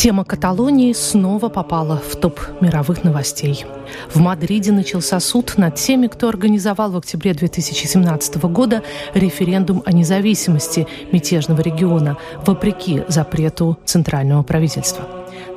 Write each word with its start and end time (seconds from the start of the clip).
Тема 0.00 0.24
Каталонии 0.24 0.94
снова 0.94 1.50
попала 1.50 1.98
в 1.98 2.16
топ 2.16 2.40
мировых 2.62 3.04
новостей. 3.04 3.66
В 4.08 4.18
Мадриде 4.18 4.72
начался 4.72 5.20
суд 5.20 5.58
над 5.58 5.74
теми, 5.74 6.06
кто 6.06 6.30
организовал 6.30 6.92
в 6.92 6.96
октябре 6.96 7.34
2017 7.34 8.36
года 8.44 8.82
референдум 9.12 9.82
о 9.84 9.92
независимости 9.92 10.86
мятежного 11.12 11.60
региона, 11.60 12.16
вопреки 12.46 13.02
запрету 13.08 13.76
центрального 13.84 14.42
правительства. 14.42 15.04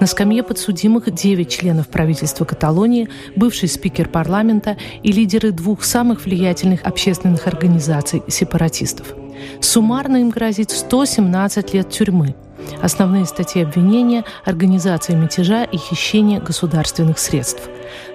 На 0.02 0.08
скамье 0.08 0.44
подсудимых 0.44 1.10
9 1.10 1.50
членов 1.50 1.88
правительства 1.88 2.44
Каталонии, 2.44 3.08
бывший 3.38 3.70
спикер 3.70 4.10
парламента 4.10 4.76
и 5.04 5.14
лидеры 5.14 5.54
двух 5.54 5.86
самых 5.86 6.26
влиятельных 6.26 6.84
общественных 6.84 7.48
организаций 7.48 8.22
сепаратистов. 8.28 9.23
Суммарно 9.62 10.18
им 10.18 10.30
грозит 10.30 10.72
117 10.72 11.74
лет 11.74 11.90
тюрьмы– 11.90 12.36
Основные 12.82 13.26
статьи 13.26 13.64
обвинения– 13.64 14.24
организация 14.46 15.16
мятежа 15.16 15.64
и 15.64 15.78
хищение 15.78 16.40
государственных 16.40 17.18
средств. 17.20 17.70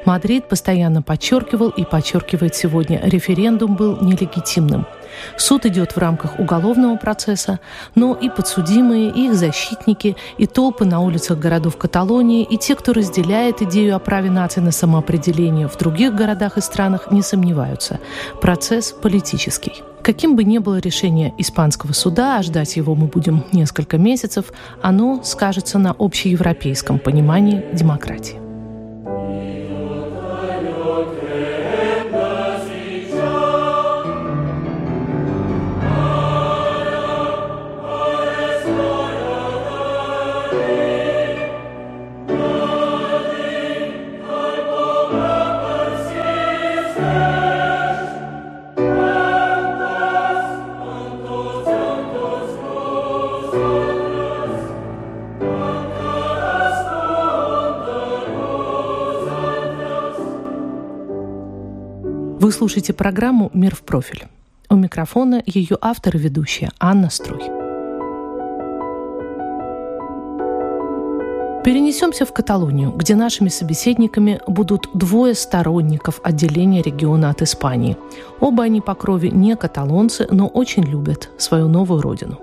Мадрид 0.05 0.49
постоянно 0.49 1.03
подчеркивал 1.03 1.71
и 1.71 1.85
подчеркивает 1.85 2.55
сегодня, 2.55 3.01
референдум 3.03 3.77
был 3.77 3.99
нелегитимным. 4.01 4.87
Суд 5.37 5.67
идет 5.67 5.93
в 5.93 5.99
рамках 5.99 6.39
уголовного 6.39 6.97
процесса, 6.97 7.61
но 7.95 8.15
и 8.15 8.29
подсудимые, 8.29 9.11
и 9.11 9.27
их 9.27 9.35
защитники, 9.35 10.17
и 10.39 10.47
толпы 10.47 10.85
на 10.85 11.01
улицах 11.01 11.39
городов 11.39 11.77
Каталонии, 11.77 12.43
и 12.43 12.57
те, 12.57 12.75
кто 12.75 12.93
разделяет 12.93 13.63
идею 13.63 13.97
о 13.97 13.99
праве 13.99 14.31
нации 14.31 14.61
на 14.61 14.73
самоопределение 14.73 15.69
в 15.69 15.77
других 15.77 16.15
городах 16.15 16.59
и 16.59 16.61
странах, 16.61 17.11
не 17.11 17.23
сомневаются. 17.23 18.01
Процесс 18.41 18.93
политический. 18.93 19.83
Каким 20.03 20.37
бы 20.37 20.45
ни 20.45 20.59
было 20.59 20.79
решение 20.79 21.35
испанского 21.37 21.93
суда, 21.93 22.39
а 22.39 22.43
ждать 22.43 22.77
его 22.77 22.95
мы 22.95 23.09
будем 23.09 23.45
несколько 23.53 23.99
месяцев, 23.99 24.53
оно 24.81 25.23
скажется 25.23 25.79
на 25.79 25.95
общеевропейском 25.99 26.99
понимании 26.99 27.65
демократии. 27.75 28.48
Вы 62.49 62.53
слушаете 62.53 62.95
программу 62.95 63.51
«Мир 63.53 63.75
в 63.75 63.83
профиль». 63.83 64.27
У 64.71 64.77
микрофона 64.77 65.43
ее 65.45 65.77
автор 65.83 66.17
и 66.17 66.19
ведущая 66.19 66.71
Анна 66.79 67.11
Струй. 67.11 67.58
Перенесемся 71.69 72.25
в 72.25 72.33
Каталонию, 72.33 72.93
где 72.93 73.15
нашими 73.15 73.51
собеседниками 73.51 74.41
будут 74.47 74.89
двое 74.95 75.35
сторонников 75.35 76.19
отделения 76.23 76.81
региона 76.81 77.29
от 77.29 77.43
Испании. 77.43 77.99
Оба 78.41 78.63
они 78.63 78.81
по 78.81 78.95
крови 78.95 79.29
не 79.29 79.55
каталонцы, 79.55 80.27
но 80.31 80.47
очень 80.47 80.85
любят 80.85 81.29
свою 81.37 81.69
новую 81.69 82.01
родину. 82.01 82.39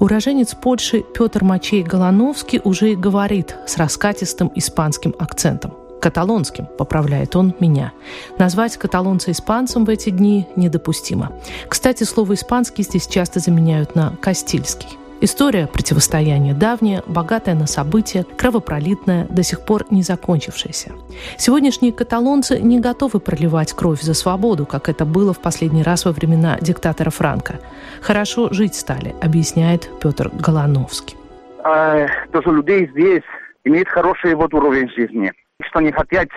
Уроженец 0.00 0.56
Польши 0.56 1.04
Петр 1.14 1.44
Мачей 1.44 1.84
Голановский 1.84 2.60
уже 2.64 2.90
и 2.90 2.96
говорит 2.96 3.54
с 3.68 3.76
раскатистым 3.76 4.50
испанским 4.56 5.14
акцентом– 5.20 5.74
каталонским, 6.00 6.66
поправляет 6.66 7.36
он 7.36 7.54
меня. 7.60 7.92
Назвать 8.38 8.76
каталонца 8.76 9.30
испанцем 9.30 9.84
в 9.84 9.88
эти 9.88 10.10
дни 10.10 10.48
недопустимо. 10.56 11.30
Кстати, 11.68 12.02
слово 12.02 12.34
«испанский» 12.34 12.82
здесь 12.82 13.06
часто 13.06 13.38
заменяют 13.38 13.94
на 13.94 14.16
«кастильский». 14.20 14.98
История 15.20 15.66
противостояния 15.66 16.54
давняя, 16.54 17.02
богатая 17.06 17.54
на 17.54 17.66
события, 17.66 18.24
кровопролитная, 18.36 19.26
до 19.28 19.42
сих 19.42 19.64
пор 19.64 19.84
не 19.90 20.02
закончившаяся. 20.02 20.92
Сегодняшние 21.36 21.92
каталонцы 21.92 22.60
не 22.60 22.78
готовы 22.80 23.20
проливать 23.20 23.72
кровь 23.72 24.00
за 24.00 24.14
свободу, 24.14 24.64
как 24.64 24.88
это 24.88 25.04
было 25.04 25.32
в 25.32 25.40
последний 25.40 25.82
раз 25.82 26.04
во 26.04 26.12
времена 26.12 26.58
диктатора 26.60 27.10
Франка. 27.10 27.60
Хорошо 28.00 28.52
жить 28.52 28.74
стали, 28.74 29.14
объясняет 29.20 29.90
Петр 30.00 30.30
Голановский. 30.32 31.16
А, 31.64 32.06
тоже 32.32 32.50
людей 32.50 32.88
здесь 32.92 33.24
имеет 33.64 33.88
хороший 33.88 34.34
вот 34.34 34.54
уровень 34.54 34.88
жизни 34.90 35.32
что 35.64 35.80
не 35.80 35.92
хотят, 35.92 36.28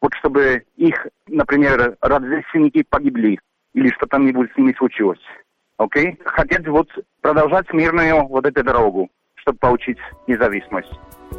вот 0.00 0.14
чтобы 0.14 0.64
их, 0.76 1.06
например, 1.28 1.96
родственники 2.00 2.84
погибли 2.88 3.38
или 3.74 3.88
что 3.90 4.06
там-нибудь 4.06 4.50
с 4.52 4.56
ними 4.56 4.74
случилось. 4.78 5.20
Окей? 5.80 6.10
Okay? 6.10 6.22
Хотят 6.26 6.66
вот 6.68 6.88
продолжать 7.22 7.72
мирную 7.72 8.26
вот 8.26 8.44
эту 8.44 8.62
дорогу, 8.62 9.08
чтобы 9.36 9.58
получить 9.58 9.96
независимость. 10.26 10.92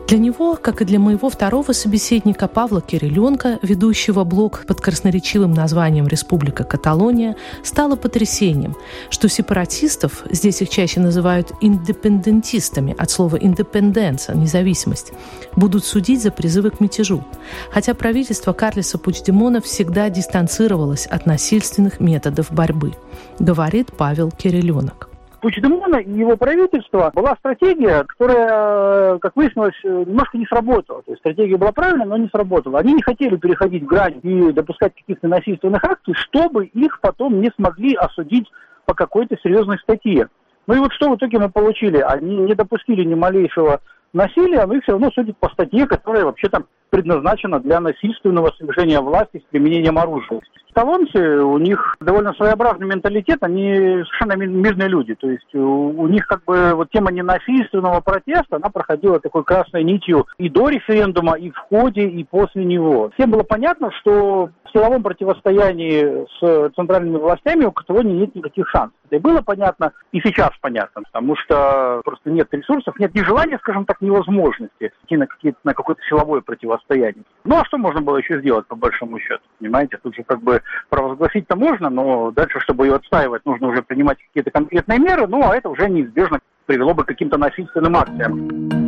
Для 0.08 0.18
него, 0.18 0.58
как 0.62 0.82
и 0.82 0.86
для 0.86 1.00
моего 1.00 1.30
второго 1.30 1.72
собеседника 1.72 2.50
Павла 2.50 2.82
Кириленко, 2.82 3.60
ведущего 3.62 4.26
блог 4.26 4.66
под 4.66 4.82
красноречивым 4.82 5.54
названием 5.54 6.06
«Республика 6.06 6.66
Каталония», 6.66 7.38
стало 7.64 7.96
потрясением, 7.96 8.76
что 9.10 9.30
сепаратистов, 9.30 10.24
здесь 10.30 10.62
их 10.62 10.70
чаще 10.70 11.00
называют 11.00 11.54
индепендентистами, 11.62 12.94
от 12.98 13.10
слова 13.10 13.38
«индепенденция»– 13.38 14.36
независимость, 14.38 15.14
будут 15.56 15.86
судить 15.86 16.22
за 16.22 16.32
призывы 16.32 16.72
к 16.72 16.82
мятежу. 16.82 17.24
Хотя 17.72 17.94
правительство 17.94 18.52
Карлиса 18.52 18.98
Пучдемона 18.98 19.62
всегда 19.62 20.10
дистанцировалось 20.10 21.06
от 21.06 21.26
насильственных 21.26 22.02
методов 22.02 22.52
борьбы, 22.52 22.96
говорит 23.40 23.94
Павел 23.98 24.30
Кириленок. 24.32 25.11
Пучдемона 25.42 25.98
и 25.98 26.12
его 26.12 26.38
правительства 26.38 27.12
была 27.16 27.36
стратегия, 27.38 28.04
которая, 28.04 29.18
как 29.18 29.36
выяснилось, 29.36 29.74
немножко 29.84 30.38
не 30.38 30.46
сработала. 30.46 31.02
То 31.02 31.12
есть 31.12 31.20
стратегия 31.22 31.58
была 31.58 31.72
правильная, 31.72 32.06
но 32.06 32.18
не 32.18 32.30
сработала. 32.30 32.80
Они 32.80 32.94
не 32.94 33.02
хотели 33.02 33.36
переходить 33.38 33.84
грань 33.84 34.20
и 34.22 34.52
допускать 34.52 34.94
каких-то 34.96 35.28
насильственных 35.28 35.84
акций, 35.84 36.14
чтобы 36.14 36.66
их 36.66 37.02
потом 37.02 37.42
не 37.42 37.52
смогли 37.56 37.96
осудить 37.96 38.52
по 38.86 38.94
какой-то 38.94 39.36
серьезной 39.42 39.80
статье. 39.80 40.30
Ну 40.68 40.76
и 40.76 40.80
вот 40.80 40.94
что 40.94 41.10
в 41.10 41.16
итоге 41.16 41.40
мы 41.40 41.50
получили? 41.50 41.98
Они 41.98 42.38
не 42.38 42.54
допустили 42.54 43.04
ни 43.04 43.16
малейшего 43.16 43.82
насилие, 44.14 44.60
оно 44.60 44.76
их 44.76 44.84
все 44.84 44.94
равно 44.94 45.12
судит 45.12 45.38
по 45.38 45.50
статье, 45.50 45.88
которая 45.88 46.26
вообще-то 46.26 46.64
предназначена 46.90 47.60
для 47.60 47.80
насильственного 47.80 48.52
совершения 48.58 49.00
власти 49.00 49.40
с 49.40 49.50
применением 49.50 49.98
оружия. 49.98 50.42
Каталонцы, 50.74 51.42
у 51.42 51.58
них 51.58 51.98
довольно 52.00 52.34
своеобразный 52.34 52.88
менталитет, 52.88 53.40
они 53.42 53.74
совершенно 53.74 54.38
мирные 54.38 54.88
люди. 54.88 55.16
То 55.16 55.30
есть 55.30 55.54
у, 55.54 55.90
у 55.90 56.08
них 56.08 56.26
как 56.28 56.46
бы 56.46 56.74
вот 56.76 56.90
тема 56.92 57.12
ненасильственного 57.12 58.00
протеста, 58.00 58.56
она 58.56 58.70
проходила 58.70 59.20
такой 59.20 59.44
красной 59.44 59.84
нитью 59.84 60.28
и 60.38 60.50
до 60.50 60.70
референдума, 60.70 61.38
и 61.38 61.50
в 61.50 61.58
ходе, 61.58 62.08
и 62.08 62.24
после 62.24 62.64
него. 62.64 63.12
Всем 63.16 63.32
было 63.32 63.44
понятно, 63.44 63.92
что 64.00 64.50
в 64.64 64.72
силовом 64.72 65.04
противостоянии 65.04 66.26
с 66.40 66.74
центральными 66.76 67.18
властями 67.18 67.66
у 67.66 67.72
Каталонии 67.72 68.20
нет 68.20 68.36
никаких 68.36 68.70
шансов. 68.70 68.96
И 69.10 69.18
было 69.18 69.42
понятно, 69.42 69.92
и 70.14 70.22
сейчас 70.22 70.52
понятно, 70.62 71.04
потому 71.04 71.36
что 71.36 72.02
просто 72.06 72.30
нет 72.30 72.48
ресурсов, 72.52 72.98
нет 72.98 73.14
ни 73.14 73.22
желания, 73.24 73.58
скажем 73.58 73.86
так, 73.86 74.01
ни 74.02 74.10
возможности 74.10 74.92
идти 75.04 75.18
на, 75.18 75.28
на 75.64 75.74
какое-то 75.74 76.02
силовое 76.10 76.42
противостояние. 76.42 77.24
Ну 77.44 77.58
а 77.58 77.66
что 77.66 77.78
можно 77.78 78.02
было 78.02 78.18
еще 78.18 78.40
сделать, 78.40 78.68
по 78.68 78.76
большому 78.76 79.20
счету? 79.20 79.44
Понимаете, 79.60 79.98
тут 80.02 80.16
же 80.16 80.24
как 80.24 80.42
бы 80.42 80.62
провозгласить-то 80.90 81.56
можно, 81.56 81.90
но 81.90 82.32
дальше, 82.32 82.60
чтобы 82.60 82.88
ее 82.88 82.96
отстаивать, 82.96 83.46
нужно 83.46 83.68
уже 83.68 83.82
принимать 83.82 84.18
какие-то 84.28 84.52
конкретные 84.52 85.00
меры, 85.00 85.28
ну 85.28 85.42
а 85.44 85.56
это 85.56 85.70
уже 85.70 85.90
неизбежно 85.90 86.40
привело 86.66 86.94
бы 86.94 87.04
к 87.04 87.08
каким-то 87.08 87.38
насильственным 87.38 87.96
акциям. 87.96 88.81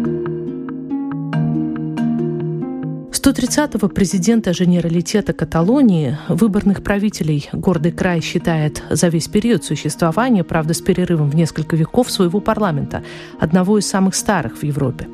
130-го 3.23 3.87
президента 3.87 4.51
Женералитета 4.51 5.31
Каталонии, 5.31 6.17
выборных 6.27 6.83
правителей 6.83 7.49
гордый 7.53 7.93
край 7.93 8.19
считает 8.19 8.83
за 8.89 9.07
весь 9.07 9.29
период 9.29 9.63
существования, 9.63 10.43
правда 10.43 10.73
с 10.73 10.81
перерывом 10.81 11.29
в 11.29 11.35
несколько 11.35 11.77
веков, 11.77 12.11
своего 12.11 12.41
парламента, 12.41 13.01
одного 13.39 13.77
из 13.77 13.87
самых 13.87 14.15
старых 14.15 14.57
в 14.57 14.63
Европе. 14.63 15.07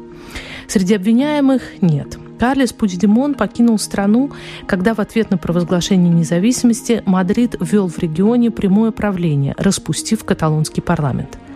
Среди 0.67 0.95
обвиняемых 0.95 1.61
нет. 1.81 2.17
Карлес 2.39 2.73
Пучдемон 2.73 3.35
покинул 3.35 3.77
страну, 3.77 4.31
когда 4.65 4.95
в 4.95 4.99
ответ 4.99 5.29
на 5.29 5.37
провозглашение 5.37 6.11
независимости 6.11 7.03
Мадрид 7.05 7.57
ввел 7.59 7.87
в 7.87 7.99
регионе 7.99 8.49
прямое 8.49 8.89
правление, 8.89 9.53
распустив 9.55 10.23
каталонский 10.23 10.81
парламент– 10.81 11.37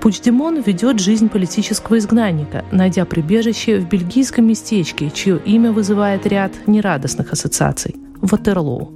Пучдемон 0.00 0.60
ведет 0.60 1.00
жизнь 1.00 1.28
политического 1.28 1.98
изгнанника, 1.98 2.64
найдя 2.70 3.04
прибежище 3.04 3.80
в 3.80 3.88
бельгийском 3.88 4.46
местечке, 4.46 5.10
чье 5.10 5.40
имя 5.44 5.72
вызывает 5.72 6.26
ряд 6.26 6.52
нерадостных 6.66 7.32
ассоциаций– 7.32 7.96
Ватерлоу. 8.20 8.92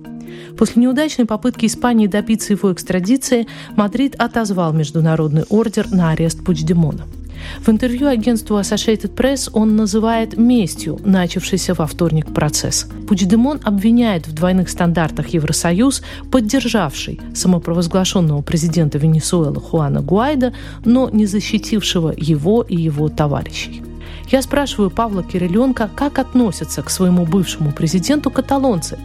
После 0.56 0.82
неудачной 0.82 1.26
попытки 1.26 1.66
Испании 1.66 2.06
добиться 2.06 2.52
его 2.52 2.72
экстрадиции, 2.72 3.48
Мадрид 3.76 4.14
отозвал 4.16 4.72
международный 4.72 5.44
ордер 5.48 5.90
на 5.90 6.10
арест 6.10 6.44
Пучдемона– 6.44 7.04
в 7.60 7.68
интервью 7.68 8.08
агентству 8.08 8.58
Associated 8.58 9.14
Press 9.14 9.50
он 9.52 9.76
называет 9.76 10.36
местью 10.36 10.98
начавшийся 11.04 11.74
во 11.74 11.86
вторник 11.86 12.32
процесс. 12.32 12.88
Пучдемон 13.08 13.60
обвиняет 13.62 14.26
в 14.26 14.32
двойных 14.32 14.68
стандартах 14.68 15.28
Евросоюз, 15.28 16.02
поддержавший 16.30 17.20
самопровозглашенного 17.34 18.42
президента 18.42 18.98
Венесуэлы 18.98 19.60
Хуана 19.60 20.00
Гуайда, 20.00 20.52
но 20.84 21.08
не 21.10 21.26
защитившего 21.26 22.12
его 22.16 22.62
и 22.62 22.76
его 22.76 23.08
товарищей. 23.08 23.82
Я 24.30 24.40
спрашиваю 24.40 24.90
Павла 24.90 25.22
Кириленко, 25.22 25.90
как 25.94 26.18
относятся 26.18 26.82
к 26.82 26.90
своему 26.90 27.26
бывшему 27.26 27.72
президенту 27.72 28.30
каталонцы. 28.30 28.98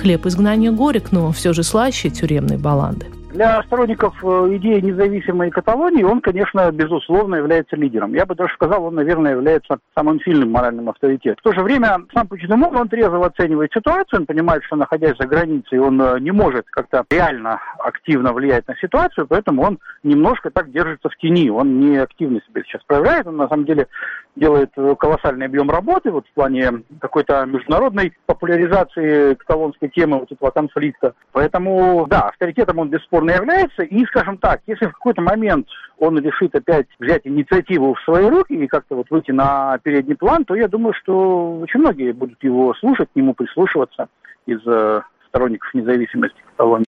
Хлеб 0.00 0.26
изгнания 0.26 0.72
горек, 0.72 1.12
но 1.12 1.30
все 1.32 1.52
же 1.52 1.62
слаще 1.62 2.10
тюремной 2.10 2.56
баланды. 2.56 3.06
Для 3.32 3.62
сторонников 3.62 4.14
э, 4.22 4.56
идеи 4.56 4.80
независимой 4.80 5.50
Каталонии 5.50 6.02
он, 6.02 6.20
конечно, 6.20 6.70
безусловно 6.70 7.36
является 7.36 7.76
лидером. 7.76 8.12
Я 8.12 8.26
бы 8.26 8.34
даже 8.34 8.52
сказал, 8.52 8.84
он, 8.84 8.94
наверное, 8.94 9.32
является 9.32 9.78
самым 9.96 10.20
сильным 10.20 10.50
моральным 10.50 10.90
авторитетом. 10.90 11.38
В 11.40 11.42
то 11.44 11.54
же 11.54 11.62
время 11.62 11.96
сам 12.12 12.28
Пучдемон, 12.28 12.76
он 12.76 12.88
трезво 12.90 13.24
оценивает 13.24 13.72
ситуацию, 13.72 14.20
он 14.20 14.26
понимает, 14.26 14.62
что 14.64 14.76
находясь 14.76 15.16
за 15.18 15.26
границей, 15.26 15.78
он 15.78 15.98
э, 16.02 16.20
не 16.20 16.30
может 16.30 16.66
как-то 16.66 17.06
реально 17.10 17.58
активно 17.78 18.34
влиять 18.34 18.68
на 18.68 18.76
ситуацию, 18.76 19.26
поэтому 19.26 19.62
он 19.62 19.78
немножко 20.02 20.50
так 20.50 20.70
держится 20.70 21.08
в 21.08 21.16
тени, 21.16 21.48
он 21.48 21.80
не 21.80 21.96
активно 21.96 22.38
себя 22.46 22.62
сейчас 22.64 22.82
проявляет, 22.86 23.26
он 23.26 23.38
на 23.38 23.48
самом 23.48 23.64
деле 23.64 23.86
делает 24.36 24.70
э, 24.76 24.94
колоссальный 24.98 25.46
объем 25.46 25.70
работы 25.70 26.10
вот 26.10 26.26
в 26.26 26.32
плане 26.32 26.82
какой-то 27.00 27.44
международной 27.44 28.12
популяризации 28.26 29.34
каталонской 29.34 29.88
темы 29.90 30.20
вот 30.20 30.32
этого 30.32 30.50
конфликта. 30.50 31.14
Поэтому, 31.32 32.06
да, 32.08 32.28
авторитетом 32.28 32.78
он 32.78 32.88
бесспорно 32.88 33.32
является. 33.32 33.82
И, 33.82 34.04
скажем 34.06 34.38
так, 34.38 34.60
если 34.66 34.86
в 34.86 34.92
какой-то 34.92 35.20
момент 35.20 35.68
он 35.98 36.18
решит 36.18 36.54
опять 36.54 36.86
взять 36.98 37.22
инициативу 37.26 37.94
в 37.94 38.00
свои 38.02 38.26
руки 38.26 38.54
и 38.54 38.66
как-то 38.66 38.96
вот 38.96 39.10
выйти 39.10 39.30
на 39.30 39.78
передний 39.82 40.16
план, 40.16 40.44
то 40.44 40.54
я 40.54 40.68
думаю, 40.68 40.94
что 40.94 41.58
очень 41.60 41.80
многие 41.80 42.12
будут 42.12 42.42
его 42.42 42.74
слушать, 42.74 43.08
к 43.12 43.16
нему 43.16 43.34
прислушиваться 43.34 44.08
из 44.46 44.60
э, 44.66 45.02
сторонников 45.28 45.72
независимости 45.74 46.40
Каталонии. 46.56 46.91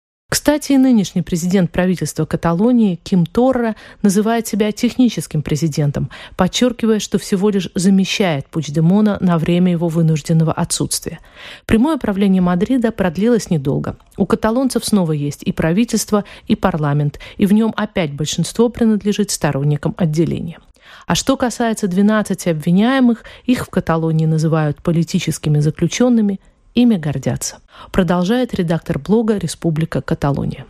Кстати, 0.49 0.71
и 0.71 0.77
нынешний 0.79 1.21
президент 1.21 1.71
правительства 1.71 2.25
Каталонии 2.25 2.99
Ким 3.03 3.27
Торра 3.27 3.75
называет 4.01 4.47
себя 4.47 4.71
техническим 4.71 5.43
президентом, 5.43 6.09
подчеркивая, 6.35 6.97
что 6.97 7.19
всего 7.19 7.51
лишь 7.51 7.69
замещает 7.75 8.47
Пучдемона 8.47 9.19
на 9.21 9.37
время 9.37 9.73
его 9.73 9.89
вынужденного 9.89 10.51
отсутствия. 10.51 11.19
Прямое 11.67 11.97
правление 11.97 12.41
Мадрида 12.41 12.91
продлилось 12.91 13.51
недолго. 13.51 13.95
У 14.17 14.25
каталонцев 14.25 14.83
снова 14.83 15.11
есть 15.11 15.43
и 15.43 15.51
правительство, 15.51 16.23
и 16.47 16.55
парламент, 16.55 17.19
и 17.37 17.45
в 17.45 17.53
нем 17.53 17.71
опять 17.77 18.13
большинство 18.13 18.69
принадлежит 18.69 19.29
сторонникам 19.29 19.93
отделения. 19.97 20.57
А 21.05 21.13
что 21.13 21.37
касается 21.37 21.87
12 21.87 22.47
обвиняемых, 22.47 23.23
их 23.45 23.67
в 23.67 23.69
Каталонии 23.69 24.25
называют 24.25 24.81
политическими 24.81 25.59
заключенными, 25.59 26.39
ими 26.81 26.95
гордятся. 26.95 27.57
Продолжает 27.91 28.53
редактор 28.53 28.99
блога 28.99 29.37
«Республика 29.37 30.01
Каталония». 30.01 30.65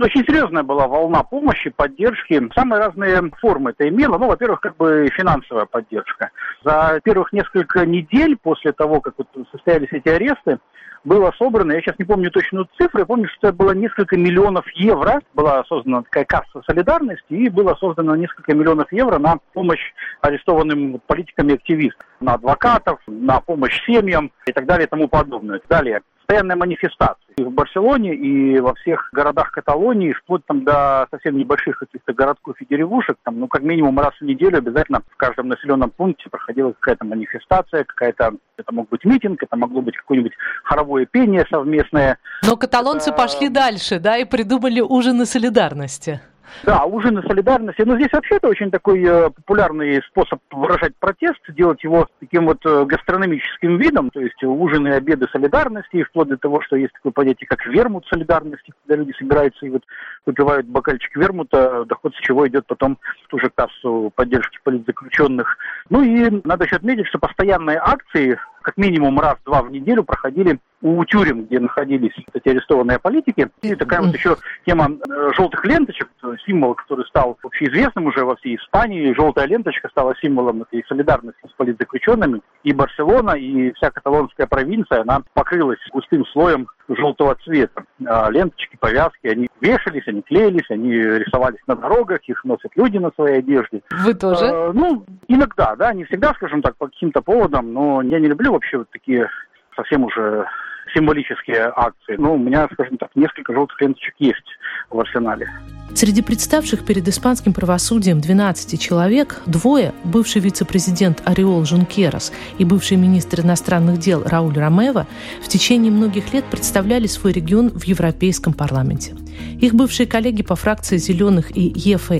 Очень 0.00 0.24
серьезная 0.24 0.62
была 0.62 0.88
волна 0.88 1.22
помощи, 1.22 1.70
поддержки. 1.70 2.42
Самые 2.54 2.80
разные 2.80 3.30
формы 3.40 3.70
это 3.70 3.86
имело. 3.88 4.16
Ну, 4.16 4.26
во-первых, 4.26 4.60
как 4.60 4.76
бы 4.76 5.08
финансовая 5.14 5.66
поддержка. 5.66 6.30
За 6.64 6.98
первых 7.04 7.32
несколько 7.32 7.84
недель 7.84 8.36
после 8.36 8.72
того, 8.72 9.00
как 9.00 9.14
вот 9.18 9.28
состоялись 9.52 9.88
эти 9.92 10.08
аресты, 10.08 10.58
было 11.04 11.32
собрано, 11.36 11.72
я 11.72 11.80
сейчас 11.80 11.98
не 11.98 12.04
помню 12.04 12.30
точную 12.30 12.68
цифру, 12.78 13.00
я 13.00 13.06
помню, 13.06 13.28
что 13.28 13.48
это 13.48 13.56
было 13.56 13.72
несколько 13.72 14.16
миллионов 14.16 14.64
евро, 14.74 15.20
была 15.34 15.64
создана 15.64 16.02
такая 16.02 16.24
касса 16.24 16.62
солидарности, 16.66 17.24
и 17.28 17.48
было 17.48 17.74
создано 17.74 18.14
несколько 18.16 18.54
миллионов 18.54 18.92
евро 18.92 19.18
на 19.18 19.38
помощь 19.52 19.92
арестованным 20.20 21.00
политикам 21.06 21.48
и 21.48 21.54
активистам, 21.54 22.06
на 22.20 22.34
адвокатов, 22.34 23.00
на 23.06 23.40
помощь 23.40 23.84
семьям 23.84 24.30
и 24.46 24.52
так 24.52 24.66
далее 24.66 24.86
и 24.86 24.90
тому 24.90 25.08
подобное. 25.08 25.60
Далее, 25.68 26.02
постоянная 26.32 26.56
манифестация 26.56 27.16
и 27.36 27.42
в 27.42 27.50
Барселоне, 27.50 28.14
и 28.14 28.58
во 28.60 28.74
всех 28.74 29.10
городах 29.12 29.50
Каталонии, 29.50 30.12
вплоть 30.12 30.44
там 30.46 30.64
до 30.64 31.06
совсем 31.10 31.36
небольших 31.36 31.78
каких-то 31.78 32.14
городков 32.14 32.56
и 32.60 32.66
деревушек, 32.66 33.16
там, 33.22 33.38
ну, 33.38 33.48
как 33.48 33.62
минимум 33.62 33.98
раз 33.98 34.12
в 34.18 34.24
неделю 34.24 34.58
обязательно 34.58 35.02
в 35.10 35.16
каждом 35.16 35.48
населенном 35.48 35.90
пункте 35.90 36.30
проходила 36.30 36.72
какая-то 36.72 37.04
манифестация, 37.04 37.84
какая-то, 37.84 38.32
это 38.56 38.72
мог 38.72 38.88
быть 38.88 39.04
митинг, 39.04 39.42
это 39.42 39.56
могло 39.56 39.82
быть 39.82 39.96
какое-нибудь 39.96 40.32
хоровое 40.64 41.06
пение 41.06 41.44
совместное. 41.50 42.18
Но 42.46 42.56
каталонцы 42.56 43.10
это... 43.10 43.18
пошли 43.18 43.48
дальше, 43.48 43.98
да, 43.98 44.16
и 44.16 44.24
придумали 44.24 44.80
ужины 44.80 45.26
солидарности. 45.26 46.20
Да, 46.64 46.84
ужины 46.84 47.22
солидарности. 47.22 47.82
Но 47.82 47.96
здесь 47.96 48.12
вообще 48.12 48.36
это 48.36 48.48
очень 48.48 48.70
такой 48.70 49.02
э, 49.02 49.30
популярный 49.30 50.02
способ 50.02 50.40
выражать 50.50 50.94
протест, 50.96 51.40
делать 51.48 51.82
его 51.82 52.08
таким 52.20 52.46
вот 52.46 52.64
э, 52.64 52.84
гастрономическим 52.84 53.78
видом, 53.78 54.10
то 54.10 54.20
есть 54.20 54.42
ужины 54.42 54.88
и 54.88 54.92
обеды 54.92 55.26
солидарности, 55.32 55.96
и 55.96 56.02
вплоть 56.04 56.28
до 56.28 56.36
того, 56.36 56.60
что 56.62 56.76
есть 56.76 56.92
такое 56.92 57.12
понятие, 57.12 57.48
как 57.48 57.66
вермут 57.66 58.06
солидарности, 58.06 58.72
когда 58.82 59.02
люди 59.02 59.16
собираются 59.18 59.66
и 59.66 59.70
вот 59.70 59.82
выпивают 60.24 60.66
бокальчик 60.66 61.16
вермута, 61.16 61.84
доход 61.84 62.14
с 62.14 62.20
чего 62.20 62.46
идет 62.46 62.66
потом 62.66 62.98
в 63.24 63.28
ту 63.28 63.38
же 63.38 63.50
кассу 63.54 64.12
поддержки 64.14 64.58
политзаключенных. 64.62 65.58
Ну 65.90 66.02
и 66.02 66.40
надо 66.44 66.64
еще 66.64 66.76
отметить, 66.76 67.06
что 67.06 67.18
постоянные 67.18 67.78
акции 67.78 68.38
как 68.62 68.76
минимум 68.76 69.18
раз-два 69.20 69.62
в 69.62 69.70
неделю 69.70 70.04
проходили 70.04 70.58
у 70.80 71.04
тюрем, 71.04 71.44
где 71.44 71.60
находились 71.60 72.14
эти 72.32 72.48
арестованные 72.48 72.98
политики. 72.98 73.48
И 73.62 73.74
такая 73.74 74.00
вот 74.00 74.14
еще 74.14 74.36
тема 74.66 74.90
э, 74.90 75.30
желтых 75.36 75.64
ленточек, 75.64 76.08
символ, 76.38 76.74
который 76.74 77.06
стал 77.06 77.38
общеизвестным 77.42 78.06
уже 78.06 78.24
во 78.24 78.36
всей 78.36 78.56
Испании. 78.56 79.14
Желтая 79.14 79.46
ленточка 79.46 79.88
стала 79.88 80.14
символом 80.20 80.62
этой 80.62 80.84
солидарности 80.86 81.40
с 81.48 81.52
политзаключенными. 81.56 82.40
И 82.64 82.72
Барселона, 82.72 83.32
и 83.32 83.72
вся 83.72 83.90
каталонская 83.90 84.46
провинция, 84.46 85.02
она 85.02 85.22
покрылась 85.34 85.80
густым 85.92 86.24
слоем 86.26 86.68
желтого 86.88 87.34
цвета. 87.36 87.84
А 88.06 88.30
ленточки, 88.30 88.76
повязки, 88.76 89.26
они 89.26 89.48
вешались, 89.60 90.06
они 90.06 90.22
клеились, 90.22 90.70
они 90.70 90.92
рисовались 90.92 91.62
на 91.66 91.76
дорогах, 91.76 92.20
их 92.24 92.44
носят 92.44 92.72
люди 92.76 92.98
на 92.98 93.10
своей 93.14 93.38
одежде. 93.38 93.82
Вы 93.90 94.14
тоже? 94.14 94.44
А, 94.44 94.72
ну, 94.72 95.04
иногда, 95.28 95.76
да, 95.76 95.92
не 95.92 96.04
всегда, 96.04 96.34
скажем 96.34 96.62
так, 96.62 96.76
по 96.76 96.86
каким-то 96.86 97.22
поводам, 97.22 97.72
но 97.72 98.02
я 98.02 98.18
не 98.18 98.28
люблю 98.28 98.52
вообще 98.52 98.78
вот 98.78 98.90
такие 98.90 99.28
совсем 99.76 100.04
уже 100.04 100.46
символические 100.94 101.72
акции. 101.74 102.16
Ну, 102.18 102.34
у 102.34 102.38
меня, 102.38 102.68
скажем 102.72 102.98
так, 102.98 103.10
несколько 103.14 103.52
желтых 103.52 103.80
ленточек 103.80 104.14
есть 104.18 104.58
в 104.90 104.98
арсенале. 104.98 105.48
Среди 105.94 106.22
представших 106.22 106.84
перед 106.84 107.06
испанским 107.06 107.52
правосудием 107.52 108.20
12 108.20 108.80
человек, 108.80 109.42
двое, 109.46 109.92
бывший 110.04 110.40
вице-президент 110.40 111.22
Ореол 111.24 111.64
Жункерас 111.64 112.32
и 112.58 112.64
бывший 112.64 112.96
министр 112.96 113.42
иностранных 113.42 114.00
дел 114.00 114.22
Рауль 114.24 114.58
Ромева, 114.58 115.06
в 115.44 115.48
течение 115.48 115.92
многих 115.92 116.32
лет 116.32 116.44
представляли 116.46 117.06
свой 117.06 117.32
регион 117.32 117.70
в 117.70 117.84
Европейском 117.84 118.54
парламенте. 118.54 119.14
Их 119.60 119.74
бывшие 119.74 120.06
коллеги 120.06 120.42
по 120.42 120.56
фракции 120.56 120.96
«Зеленых» 120.96 121.56
и 121.56 121.72
ЕФА, 121.74 122.14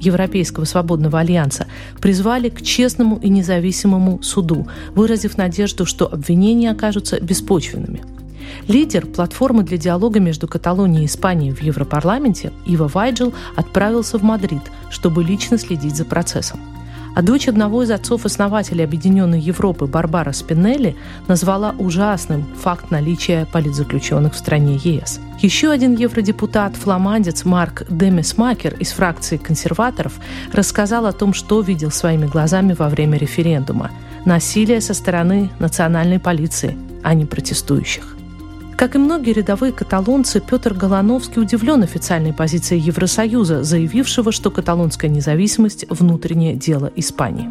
Европейского 0.00 0.64
свободного 0.64 1.20
альянса, 1.20 1.66
призвали 2.00 2.48
к 2.48 2.62
честному 2.62 3.18
и 3.22 3.28
независимому 3.28 4.22
суду, 4.22 4.66
выразив 4.94 5.38
надежду, 5.38 5.86
что 5.86 6.12
обвинения 6.12 6.70
окажутся 6.72 7.20
беспочвенными– 7.20 8.02
Лидер 8.68 9.06
платформы 9.06 9.62
для 9.62 9.76
диалога 9.76 10.20
между 10.20 10.48
Каталонией 10.48 11.04
и 11.04 11.06
Испанией 11.06 11.52
в 11.52 11.62
Европарламенте 11.62 12.52
Ива 12.66 12.88
Вайджел 12.88 13.34
отправился 13.56 14.18
в 14.18 14.22
Мадрид, 14.22 14.62
чтобы 14.90 15.22
лично 15.22 15.58
следить 15.58 15.96
за 15.96 16.04
процессом. 16.04 16.60
А 17.14 17.22
дочь 17.22 17.46
одного 17.46 17.84
из 17.84 17.90
отцов-основателей 17.90 18.82
Объединенной 18.82 19.38
Европы 19.38 19.86
Барбара 19.86 20.32
Спинелли 20.32 20.96
назвала 21.28 21.74
ужасным 21.78 22.44
факт 22.60 22.90
наличия 22.90 23.46
политзаключенных 23.52 24.34
в 24.34 24.38
стране 24.38 24.80
ЕС. 24.82 25.20
Еще 25.40 25.70
один 25.70 25.94
евродепутат, 25.94 26.74
фламандец 26.74 27.44
Марк 27.44 27.84
Демесмакер 27.88 28.74
из 28.80 28.90
фракции 28.90 29.36
консерваторов 29.36 30.14
рассказал 30.52 31.06
о 31.06 31.12
том, 31.12 31.34
что 31.34 31.60
видел 31.60 31.92
своими 31.92 32.26
глазами 32.26 32.74
во 32.76 32.88
время 32.88 33.16
референдума. 33.16 33.90
Насилие 34.24 34.80
со 34.80 34.94
стороны 34.94 35.50
национальной 35.60 36.18
полиции, 36.18 36.76
а 37.04 37.14
не 37.14 37.26
протестующих. 37.26 38.13
Как 38.76 38.96
и 38.96 38.98
многие 38.98 39.32
рядовые 39.32 39.72
каталонцы, 39.72 40.40
Петр 40.40 40.74
Голановский 40.74 41.40
удивлен 41.40 41.82
официальной 41.84 42.32
позицией 42.32 42.80
Евросоюза, 42.80 43.62
заявившего, 43.62 44.32
что 44.32 44.50
каталонская 44.50 45.10
независимость– 45.10 45.86
внутреннее 45.90 46.54
дело 46.54 46.90
Испании. 46.96 47.48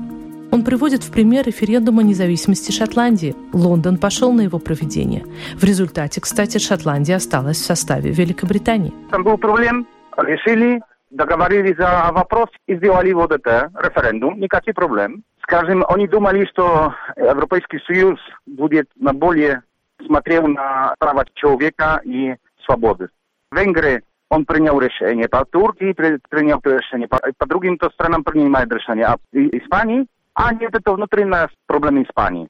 Он 0.51 0.63
приводит 0.63 1.01
в 1.01 1.11
пример 1.11 1.45
референдум 1.47 1.99
о 1.99 2.03
независимости 2.03 2.71
Шотландии. 2.71 3.35
Лондон 3.53 3.97
пошел 3.97 4.33
на 4.33 4.41
его 4.41 4.59
проведение. 4.59 5.23
В 5.55 5.63
результате, 5.63 6.19
кстати, 6.19 6.57
Шотландия 6.57 7.15
осталась 7.15 7.57
в 7.57 7.65
составе 7.65 8.11
Великобритании. 8.11 8.93
Там 9.09 9.23
был 9.23 9.37
проблем, 9.37 9.87
решили, 10.17 10.81
договорились 11.09 11.77
за 11.77 12.11
вопрос 12.11 12.49
и 12.67 12.75
сделали 12.75 13.13
вот 13.13 13.31
это 13.31 13.71
референдум, 13.81 14.39
никаких 14.39 14.75
проблем. 14.75 15.23
Скажем, 15.41 15.85
они 15.87 16.07
думали, 16.07 16.45
что 16.51 16.93
Европейский 17.15 17.79
Союз 17.87 18.19
будет 18.45 18.89
на 18.99 19.13
более 19.13 19.63
смотрел 20.05 20.47
на 20.47 20.95
права 21.00 21.25
человека 21.33 22.01
и 22.03 22.35
свободы. 22.65 23.09
В 23.51 23.55
Венгрии 23.55 24.01
он 24.29 24.45
принял 24.45 24.79
решение, 24.79 25.29
по 25.29 25.45
Турции 25.45 25.93
принял 25.93 26.59
решение, 26.63 27.07
по, 27.07 27.19
по 27.38 27.45
другим 27.45 27.77
то 27.77 27.89
странам 27.91 28.23
принимает 28.23 28.71
решение, 28.71 29.05
а 29.05 29.17
в 29.17 29.35
Испании, 29.35 30.07
а 30.33 30.53
нет, 30.53 30.73
это 30.73 30.93
внутренняя 30.93 31.50
проблема 31.67 32.03
Испании. 32.03 32.47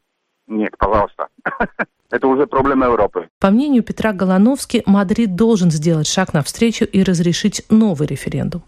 Нет, 0.48 0.76
пожалуйста. 0.78 1.28
Это 2.12 2.28
уже 2.28 2.46
проблема 2.46 2.86
Европы. 2.86 3.28
По 3.40 3.50
мнению 3.50 3.82
Петра 3.82 4.14
Голановски, 4.14 4.84
Мадрид 4.86 5.36
должен 5.36 5.72
сделать 5.72 6.06
шаг 6.06 6.34
навстречу 6.34 6.86
и 6.86 7.02
разрешить 7.02 7.64
новый 7.72 8.08
референдум. 8.08 8.62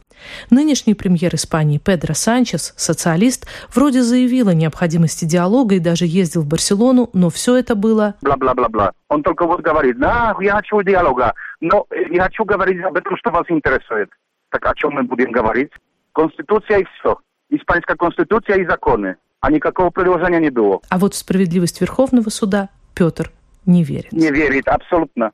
Нынешний 0.50 0.96
премьер 0.96 1.36
Испании 1.36 1.77
Педро 1.77 2.15
Санчес, 2.15 2.74
социалист, 2.75 3.48
вроде 3.74 4.01
заявил 4.01 4.48
о 4.48 4.55
необходимости 4.55 5.25
диалога 5.25 5.75
и 5.75 5.79
даже 5.79 6.05
ездил 6.05 6.41
в 6.41 6.48
Барселону, 6.48 7.12
но 7.13 7.29
все 7.29 7.55
это 7.55 7.75
было... 7.75 8.15
Бла-бла-бла-бла. 8.22 8.94
Он 9.10 9.22
только 9.22 9.46
вот 9.46 9.62
говорит, 9.62 10.00
да, 10.00 10.36
я 10.39 10.55
хочу 10.55 10.82
диалога, 10.82 11.36
но 11.60 11.86
я 11.91 12.24
хочу 12.24 12.46
говорить 12.46 12.84
об 12.84 12.96
этом, 12.96 13.15
что 13.17 13.29
вас 13.29 13.46
интересует. 13.50 14.10
Так 14.50 14.65
о 14.65 14.74
чем 14.74 14.94
мы 14.94 15.03
будем 15.03 15.32
говорить? 15.32 15.70
Конституция 16.13 16.79
и 16.79 16.86
все. 17.00 17.20
Испанская 17.50 17.96
конституция 17.96 18.58
и 18.58 18.65
законы. 18.65 19.17
А 19.46 19.52
никакого 19.52 19.92
предложения 19.92 20.40
не 20.40 20.50
было. 20.50 20.80
А 20.90 20.98
вот 20.98 21.14
в 21.14 21.18
справедливость 21.18 21.80
Верховного 21.80 22.30
суда 22.30 22.70
Петр 22.96 23.30
не 23.68 23.84
верит. 23.84 24.12
Не 24.12 24.32
верит, 24.32 24.68
абсолютно. 24.68 25.34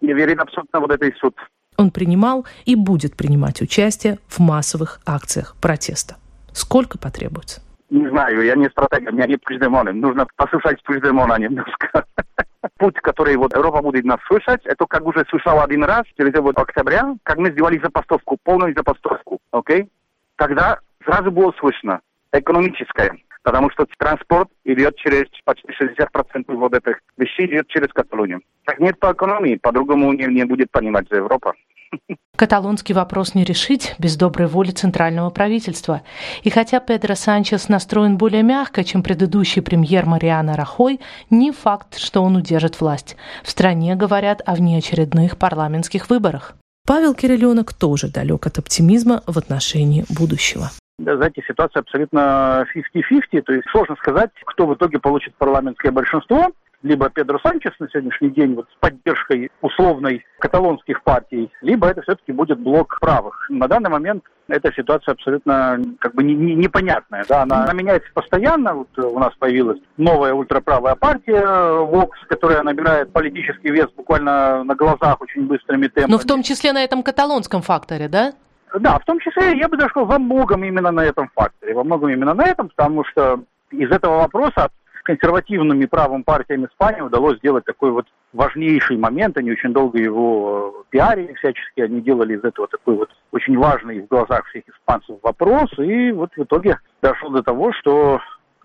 Не 0.00 0.12
верит 0.12 0.40
абсолютно 0.40 0.80
вот 0.80 0.90
этой 0.90 1.14
суд. 1.20 1.36
Он 1.76 1.92
принимал 1.92 2.46
и 2.64 2.74
будет 2.74 3.16
принимать 3.16 3.62
участие 3.62 4.18
в 4.26 4.40
массовых 4.40 4.98
акциях 5.06 5.54
протеста. 5.62 6.16
Сколько 6.52 6.98
потребуется? 6.98 7.62
Не 7.90 8.08
знаю, 8.08 8.42
я 8.42 8.56
не 8.56 8.68
стратег, 8.70 9.08
у 9.08 9.14
меня 9.14 9.28
нет 9.28 9.40
Пучдемона. 9.44 9.92
Нужно 9.92 10.26
послушать 10.34 10.82
Пучдемона 10.82 11.38
немножко. 11.38 12.06
Путь, 12.78 12.96
который 12.96 13.36
вот 13.36 13.54
Европа 13.54 13.82
будет 13.82 14.04
нас 14.04 14.18
слышать, 14.26 14.62
это 14.64 14.84
как 14.86 15.06
уже 15.06 15.24
слышал 15.30 15.60
один 15.60 15.84
раз, 15.84 16.02
через 16.18 16.36
вот 16.40 16.58
октября, 16.58 17.14
как 17.22 17.38
мы 17.38 17.52
сделали 17.52 17.78
забастовку, 17.78 18.36
полную 18.42 18.74
забастовку, 18.74 19.38
окей? 19.52 19.88
Тогда 20.34 20.80
сразу 21.04 21.30
было 21.30 21.54
слышно 21.60 22.00
экономическое, 22.38 23.16
потому 23.44 23.70
что 23.70 23.86
транспорт 23.98 24.48
идет 24.64 24.96
через 24.96 25.26
почти 25.44 25.68
60% 25.68 26.44
вот 26.48 26.74
этих 26.74 26.98
вещей 27.16 27.46
идет 27.46 27.68
через 27.68 27.92
Каталонию. 27.92 28.40
Так 28.64 28.80
нет 28.80 28.98
по 28.98 29.12
экономии, 29.12 29.56
по-другому 29.56 30.12
не, 30.12 30.26
не 30.26 30.44
будет 30.44 30.70
понимать 30.72 31.06
за 31.08 31.16
Европа. 31.18 31.52
Каталонский 32.36 32.94
вопрос 32.94 33.34
не 33.34 33.44
решить 33.44 33.94
без 33.98 34.16
доброй 34.16 34.48
воли 34.48 34.70
центрального 34.70 35.30
правительства. 35.30 36.02
И 36.42 36.50
хотя 36.50 36.80
Педро 36.80 37.14
Санчес 37.14 37.68
настроен 37.68 38.16
более 38.16 38.42
мягко, 38.42 38.82
чем 38.82 39.02
предыдущий 39.02 39.62
премьер 39.62 40.06
Мариана 40.06 40.56
Рахой, 40.56 40.98
не 41.30 41.52
факт, 41.52 41.98
что 41.98 42.22
он 42.22 42.36
удержит 42.36 42.80
власть. 42.80 43.16
В 43.44 43.50
стране 43.50 43.94
говорят 43.94 44.42
о 44.46 44.54
внеочередных 44.54 45.36
парламентских 45.36 46.08
выборах. 46.08 46.54
Павел 46.86 47.14
Кириленок 47.14 47.72
тоже 47.72 48.08
далек 48.08 48.46
от 48.46 48.58
оптимизма 48.58 49.22
в 49.26 49.38
отношении 49.38 50.04
будущего. 50.08 50.70
Знаете, 50.98 51.42
ситуация 51.46 51.80
абсолютно 51.80 52.66
50-50, 52.74 53.42
то 53.42 53.52
есть 53.52 53.68
сложно 53.70 53.96
сказать, 53.96 54.30
кто 54.44 54.66
в 54.66 54.74
итоге 54.74 54.98
получит 54.98 55.34
парламентское 55.34 55.90
большинство 55.90 56.52
либо 56.84 57.08
Педро 57.08 57.40
Санчес 57.42 57.72
на 57.80 57.88
сегодняшний 57.88 58.28
день 58.30 58.54
вот 58.54 58.66
с 58.70 58.78
поддержкой 58.78 59.50
условной 59.62 60.24
каталонских 60.38 61.02
партий, 61.02 61.50
либо 61.62 61.88
это 61.88 62.02
все-таки 62.02 62.30
будет 62.30 62.60
блок 62.60 62.98
правых. 63.00 63.46
На 63.48 63.66
данный 63.66 63.88
момент 63.88 64.22
эта 64.48 64.70
ситуация 64.74 65.12
абсолютно 65.12 65.80
как 65.98 66.14
бы 66.14 66.22
не, 66.22 66.34
не, 66.34 66.54
непонятная. 66.54 67.24
Да? 67.26 67.42
Она, 67.42 67.64
она 67.64 67.72
меняется 67.72 68.10
постоянно. 68.12 68.74
Вот 68.74 68.98
у 68.98 69.18
нас 69.18 69.32
появилась 69.38 69.80
новая 69.96 70.34
ультраправая 70.34 70.94
партия 70.94 71.42
Vox, 71.42 72.10
которая 72.28 72.62
набирает 72.62 73.12
политический 73.12 73.70
вес 73.70 73.88
буквально 73.96 74.62
на 74.64 74.74
глазах 74.74 75.22
очень 75.22 75.46
быстрыми 75.46 75.86
темпами. 75.86 76.12
Но 76.12 76.18
в 76.18 76.24
том 76.26 76.42
числе 76.42 76.74
на 76.74 76.84
этом 76.84 77.02
каталонском 77.02 77.62
факторе, 77.62 78.08
да? 78.08 78.34
Да, 78.80 78.98
в 78.98 79.04
том 79.04 79.20
числе, 79.20 79.56
я 79.56 79.68
бы 79.68 79.78
сказал, 79.80 80.06
во 80.06 80.18
многом 80.18 80.64
именно 80.64 80.90
на 80.90 81.04
этом 81.04 81.30
факторе. 81.34 81.74
Во 81.74 81.84
многом 81.84 82.10
именно 82.10 82.34
на 82.34 82.44
этом, 82.44 82.68
потому 82.68 83.04
что 83.04 83.40
из 83.70 83.90
этого 83.90 84.18
вопроса 84.18 84.70
консервативными 85.04 85.84
правым 85.84 86.24
партиям 86.24 86.64
Испании 86.64 87.02
удалось 87.02 87.38
сделать 87.38 87.64
такой 87.64 87.90
вот 87.90 88.06
важнейший 88.32 88.96
момент. 88.96 89.36
Они 89.36 89.52
очень 89.52 89.72
долго 89.72 89.98
его 89.98 90.74
э, 90.80 90.84
пиарили 90.90 91.34
всячески, 91.34 91.80
они 91.80 92.00
делали 92.00 92.36
из 92.36 92.42
этого 92.42 92.66
такой 92.66 92.96
вот 92.96 93.10
очень 93.30 93.56
важный 93.56 94.00
в 94.00 94.08
глазах 94.08 94.46
всех 94.46 94.64
испанцев 94.66 95.16
вопрос. 95.22 95.70
И 95.78 96.10
вот 96.10 96.30
в 96.34 96.42
итоге 96.42 96.78
дошло 97.02 97.28
до 97.28 97.42
того, 97.42 97.72
что 97.74 98.18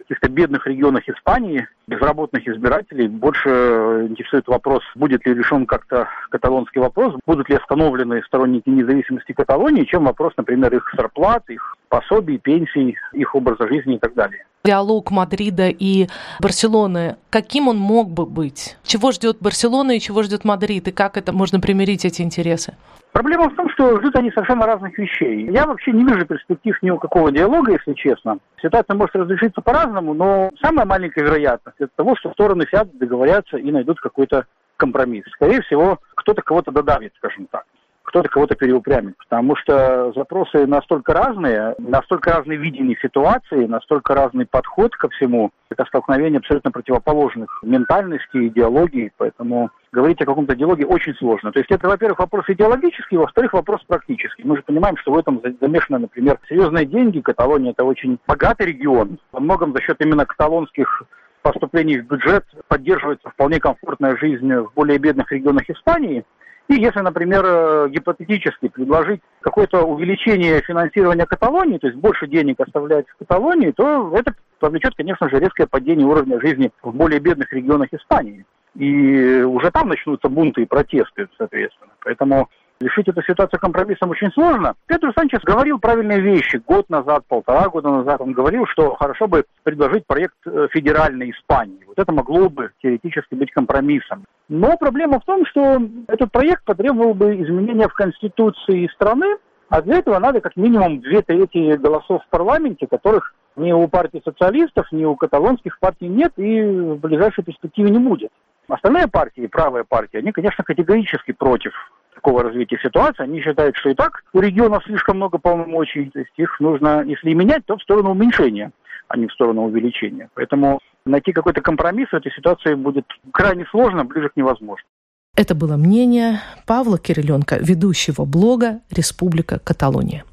каких-то 0.09 0.29
бедных 0.29 0.65
регионах 0.65 1.07
Испании 1.07 1.67
безработных 1.87 2.47
избирателей 2.47 3.07
больше 3.07 4.07
интересует 4.09 4.47
вопрос, 4.47 4.81
будет 4.95 5.25
ли 5.25 5.35
решен 5.35 5.67
как-то 5.67 6.07
каталонский 6.31 6.81
вопрос, 6.81 7.13
будут 7.27 7.47
ли 7.49 7.55
остановлены 7.55 8.23
сторонники 8.25 8.69
независимости 8.69 9.33
Каталонии, 9.33 9.83
чем 9.83 10.05
вопрос, 10.05 10.33
например, 10.35 10.75
их 10.75 10.91
зарплат, 10.97 11.47
их 11.49 11.68
пособий, 11.89 12.37
пенсий, 12.37 12.97
их 13.13 13.35
образа 13.35 13.67
жизни 13.67 13.95
и 13.95 13.99
так 13.99 14.13
далее. 14.13 14.45
Диалог 14.63 15.09
Мадрида 15.09 15.69
и 15.69 16.07
Барселоны, 16.41 17.15
каким 17.29 17.67
он 17.69 17.77
мог 17.77 18.09
бы 18.09 18.25
быть? 18.25 18.77
Чего 18.83 19.11
ждет 19.11 19.37
Барселона 19.39 19.95
и 19.95 19.99
чего 19.99 20.21
ждет 20.23 20.43
Мадрид? 20.43 20.89
И 20.89 20.91
как 20.91 21.17
это 21.17 21.31
можно 21.31 21.59
примирить 21.59 22.05
эти 22.05 22.21
интересы? 22.21 22.75
Проблема 23.13 23.49
в 23.49 23.55
том, 23.55 23.69
что 23.69 23.97
ждут 23.99 24.15
они 24.17 24.29
совершенно 24.31 24.65
разных 24.65 24.97
вещей. 24.97 25.49
Я 25.49 25.65
вообще 25.65 25.91
не 25.91 26.03
вижу 26.03 26.25
перспектив 26.25 26.75
ни 26.81 26.91
у 26.91 26.99
какого 26.99 27.31
диалога, 27.31 27.71
если 27.71 27.93
честно. 27.93 28.37
Ситуация 28.61 28.95
может 28.95 29.15
разрешиться 29.15 29.61
по-разному, 29.61 30.13
но 30.13 30.51
самая 30.61 30.85
маленькая 30.85 31.23
вероятность 31.23 31.79
это 31.79 31.91
того, 31.95 32.15
что 32.17 32.31
стороны 32.31 32.65
сядут, 32.69 32.97
договорятся 32.97 33.57
и 33.57 33.71
найдут 33.71 33.99
какой-то 33.99 34.45
компромисс. 34.77 35.23
Скорее 35.33 35.61
всего, 35.61 35.99
кто-то 36.15 36.41
кого-то 36.41 36.71
додавит, 36.71 37.13
скажем 37.17 37.47
так 37.49 37.63
кто-то 38.09 38.27
кого-то 38.27 38.55
переупрямит, 38.55 39.15
потому 39.17 39.55
что 39.55 40.11
запросы 40.15 40.65
настолько 40.65 41.13
разные, 41.13 41.75
настолько 41.77 42.31
разные 42.31 42.57
видения 42.57 42.97
ситуации, 43.01 43.67
настолько 43.67 44.15
разный 44.15 44.47
подход 44.47 44.95
ко 44.95 45.09
всему. 45.09 45.51
Это 45.69 45.85
столкновение 45.85 46.39
абсолютно 46.39 46.71
противоположных 46.71 47.59
ментальностей, 47.61 48.47
идеологий, 48.47 49.11
поэтому 49.15 49.69
говорить 49.91 50.19
о 50.21 50.25
каком-то 50.25 50.55
диалоге 50.55 50.87
очень 50.87 51.13
сложно. 51.15 51.51
То 51.51 51.59
есть 51.59 51.69
это, 51.71 51.87
во-первых, 51.87 52.17
вопрос 52.17 52.45
идеологический, 52.47 53.17
во-вторых, 53.17 53.53
вопрос 53.53 53.81
практический. 53.87 54.43
Мы 54.43 54.57
же 54.57 54.63
понимаем, 54.63 54.97
что 54.97 55.11
в 55.11 55.17
этом 55.17 55.41
замешаны, 55.61 55.99
например, 55.99 56.39
серьезные 56.49 56.85
деньги. 56.85 57.19
Каталония– 57.21 57.71
это 57.77 57.83
очень 57.83 58.17
богатый 58.27 58.67
регион. 58.67 59.19
Во 59.31 59.39
многом 59.39 59.71
за 59.73 59.81
счет 59.81 59.97
именно 59.99 60.25
каталонских 60.25 61.03
поступлений 61.43 61.99
в 61.99 62.07
бюджет 62.07 62.45
поддерживается 62.67 63.29
вполне 63.29 63.59
комфортная 63.59 64.17
жизнь 64.17 64.51
в 64.51 64.71
более 64.73 64.97
бедных 64.97 65.31
регионах 65.31 65.69
Испании. 65.69 66.25
И 66.69 66.75
если, 66.75 66.99
например, 66.99 67.43
э, 67.45 67.89
гипотетически 67.89 68.67
предложить 68.67 69.21
какое-то 69.41 69.81
увеличение 69.81 70.61
финансирования 70.61 71.25
Каталонии, 71.25 71.79
то 71.79 71.87
есть 71.87 71.99
больше 71.99 72.27
денег 72.27 72.59
оставлять 72.59 73.07
в 73.09 73.17
Каталонии, 73.17 73.71
то 73.71 74.15
это 74.15 74.35
повлечет, 74.59 74.93
конечно 74.95 75.27
же, 75.29 75.39
резкое 75.39 75.65
падение 75.65 76.05
уровня 76.05 76.39
жизни 76.39 76.71
в 76.83 76.93
более 76.93 77.19
бедных 77.19 77.51
регионах 77.53 77.91
Испании. 77.91 78.45
И 78.75 79.41
уже 79.41 79.71
там 79.71 79.89
начнутся 79.89 80.29
бунты 80.29 80.61
и 80.61 80.65
протесты, 80.65 81.27
соответственно. 81.39 81.91
Поэтому 82.03 82.49
Решить 82.81 83.09
эту 83.09 83.21
ситуацию 83.23 83.59
компромиссом 83.59 84.09
очень 84.09 84.31
сложно. 84.31 84.73
Петр 84.87 85.11
Санчес 85.13 85.41
говорил 85.41 85.79
правильные 85.79 86.21
вещи. 86.21 86.61
Год 86.65 86.89
назад, 86.89 87.25
полтора 87.27 87.67
года 87.67 87.89
назад 87.89 88.21
он 88.21 88.31
говорил, 88.31 88.65
что 88.67 88.95
хорошо 88.95 89.27
бы 89.27 89.43
предложить 89.63 90.07
проект 90.07 90.35
э, 90.45 90.69
федеральной 90.71 91.31
Испании. 91.31 91.83
Вот 91.85 91.99
это 91.99 92.13
могло 92.13 92.47
бы 92.47 92.71
теоретически 92.81 93.35
быть 93.35 93.51
компромиссом. 93.51 94.23
Но 94.47 94.77
проблема 94.77 95.19
в 95.19 95.25
том, 95.25 95.45
что 95.45 95.81
этот 96.07 96.31
проект 96.31 96.63
потребовал 96.63 97.13
бы 97.13 97.35
изменения 97.41 97.89
в 97.89 97.93
Конституции 97.93 98.89
страны, 98.93 99.35
а 99.67 99.81
для 99.81 99.97
этого 99.97 100.17
надо 100.17 100.39
как 100.39 100.55
минимум 100.55 101.01
две 101.01 101.21
трети 101.21 101.75
голосов 101.75 102.23
в 102.23 102.29
парламенте, 102.29 102.87
которых 102.87 103.33
ни 103.57 103.73
у 103.73 103.89
партии 103.89 104.21
социалистов, 104.23 104.89
ни 104.93 105.03
у 105.03 105.17
каталонских 105.17 105.79
партий 105.79 106.07
нет 106.07 106.31
и 106.37 106.61
в 106.61 106.95
ближайшей 106.95 107.43
перспективе 107.43 107.89
не 107.89 107.99
будет. 107.99 108.31
Остальные 108.69 109.07
партии, 109.07 109.47
правые 109.47 109.83
партии, 109.83 110.17
они, 110.17 110.31
конечно, 110.31 110.63
категорически 110.63 111.33
против 111.33 111.73
такого 112.19 112.43
развития 112.43 112.77
ситуации. 112.83 113.23
Они 113.23 113.41
считают, 113.41 113.75
что 113.77 113.89
и 113.89 113.93
так 113.93 114.23
у 114.33 114.39
регионов 114.41 114.83
слишком 114.83 115.17
много 115.17 115.37
полномочий, 115.37 116.09
то 116.13 116.19
есть 116.19 116.31
их 116.37 116.59
нужно, 116.59 117.03
если 117.03 117.31
и 117.31 117.33
менять, 117.33 117.65
то 117.65 117.77
в 117.77 117.81
сторону 117.81 118.11
уменьшения, 118.11 118.71
а 119.07 119.17
не 119.17 119.27
в 119.27 119.33
сторону 119.33 119.63
увеличения. 119.63 120.29
Поэтому 120.33 120.79
найти 121.05 121.31
какой-то 121.31 121.61
компромисс 121.61 122.09
в 122.09 122.15
этой 122.15 122.31
ситуации 122.33 122.73
будет 122.73 123.05
крайне 123.31 123.65
сложно, 123.71 124.03
ближе 124.03 124.29
к 124.29 124.35
невозможному. 124.35 124.89
Это 125.37 125.55
было 125.55 125.77
мнение 125.77 126.41
Павла 126.67 126.97
Кириленко, 126.97 127.57
ведущего 127.61 128.25
блога 128.25 128.81
«Республика 128.91 129.59
Каталония». 129.59 130.25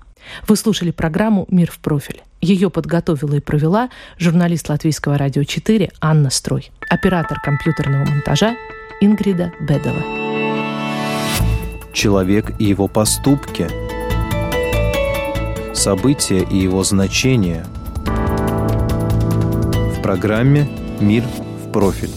Вы 0.48 0.56
слушали 0.56 0.90
программу 0.90 1.46
«Мир 1.48 1.70
в 1.70 1.78
профиль». 1.78 2.22
Ее 2.40 2.68
подготовила 2.68 3.36
и 3.36 3.40
провела 3.40 3.90
журналист 4.18 4.68
Латвийского 4.68 5.16
радио 5.16 5.44
4 5.44 5.90
Анна 6.00 6.30
Строй, 6.30 6.70
оператор 6.90 7.38
компьютерного 7.40 8.04
монтажа 8.04 8.56
Ингрида 9.00 9.52
Бедова. 9.60 10.25
Человек 11.96 12.52
и 12.58 12.64
его 12.66 12.88
поступки, 12.88 13.70
события 15.74 16.40
и 16.40 16.58
его 16.58 16.84
значения 16.84 17.64
в 18.04 20.02
программе 20.02 20.68
«Мир 21.00 21.24
в 21.24 21.72
профиль» 21.72 22.10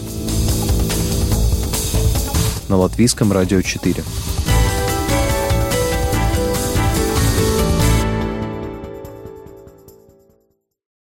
на 2.68 2.76
Латвийском 2.76 3.32
радио 3.32 3.62
4. 3.62 4.04